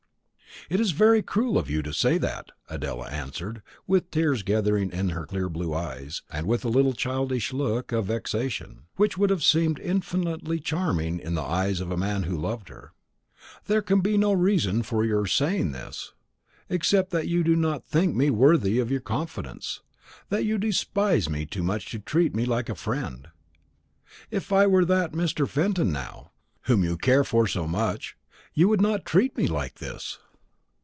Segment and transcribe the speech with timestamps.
[0.69, 4.89] "It is very cruel of you to say that," Adela answered, with the tears gathering
[4.91, 9.31] in her clear blue eyes, and with a little childish look of vexation, which would
[9.31, 12.93] have seemed infinitely charming in the eyes of a man who loved her.
[13.65, 16.13] "There can be no reason for your saying this,
[16.69, 19.81] except that you do not think me worthy of your confidence
[20.29, 23.29] that you despise me too much to treat me like a friend.
[24.29, 25.47] If I were that Mr.
[25.49, 26.31] Fenton now,
[26.63, 28.15] whom you care for so much,
[28.53, 30.19] you would not treat me like this."